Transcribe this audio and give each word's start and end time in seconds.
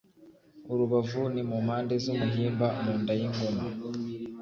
urubavu 0.71 1.21
ni 1.33 1.41
mu 1.49 1.57
mpande 1.65 1.93
z'umuhimba 2.03 2.67
Mu 2.83 2.93
nda 3.01 3.13
y'ingoma 3.19 3.63